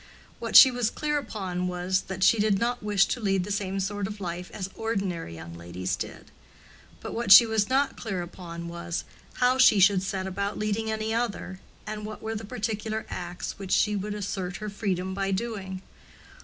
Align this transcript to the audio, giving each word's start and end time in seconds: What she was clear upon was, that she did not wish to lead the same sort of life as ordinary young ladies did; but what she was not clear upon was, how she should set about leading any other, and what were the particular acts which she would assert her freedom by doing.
What 0.39 0.55
she 0.55 0.71
was 0.71 0.89
clear 0.89 1.19
upon 1.19 1.67
was, 1.67 2.01
that 2.07 2.23
she 2.23 2.39
did 2.39 2.57
not 2.57 2.81
wish 2.81 3.05
to 3.05 3.19
lead 3.19 3.43
the 3.43 3.51
same 3.51 3.79
sort 3.79 4.07
of 4.07 4.19
life 4.19 4.49
as 4.51 4.67
ordinary 4.73 5.35
young 5.35 5.53
ladies 5.53 5.95
did; 5.95 6.31
but 7.01 7.13
what 7.13 7.31
she 7.31 7.45
was 7.45 7.69
not 7.69 7.97
clear 7.97 8.23
upon 8.23 8.67
was, 8.67 9.03
how 9.33 9.59
she 9.59 9.79
should 9.79 10.01
set 10.01 10.25
about 10.25 10.57
leading 10.57 10.89
any 10.89 11.13
other, 11.13 11.59
and 11.85 12.03
what 12.03 12.23
were 12.23 12.33
the 12.33 12.45
particular 12.45 13.05
acts 13.11 13.59
which 13.59 13.69
she 13.73 13.95
would 13.95 14.15
assert 14.15 14.57
her 14.57 14.69
freedom 14.71 15.13
by 15.13 15.29
doing. 15.29 15.83